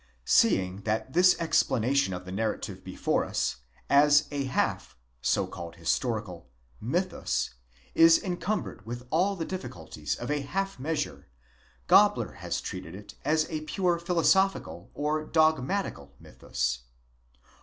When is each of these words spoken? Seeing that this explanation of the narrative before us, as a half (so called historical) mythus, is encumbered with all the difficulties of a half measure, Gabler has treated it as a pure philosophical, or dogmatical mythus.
Seeing 0.25 0.77
that 0.81 1.13
this 1.13 1.35
explanation 1.39 2.11
of 2.11 2.25
the 2.25 2.31
narrative 2.31 2.83
before 2.83 3.23
us, 3.23 3.57
as 3.87 4.27
a 4.31 4.45
half 4.45 4.97
(so 5.21 5.45
called 5.45 5.75
historical) 5.75 6.49
mythus, 6.81 7.51
is 7.93 8.17
encumbered 8.17 8.83
with 8.83 9.05
all 9.11 9.35
the 9.35 9.45
difficulties 9.45 10.15
of 10.15 10.31
a 10.31 10.41
half 10.41 10.79
measure, 10.79 11.27
Gabler 11.87 12.31
has 12.37 12.61
treated 12.61 12.95
it 12.95 13.13
as 13.23 13.45
a 13.51 13.61
pure 13.61 13.99
philosophical, 13.99 14.89
or 14.95 15.23
dogmatical 15.23 16.15
mythus. 16.19 16.79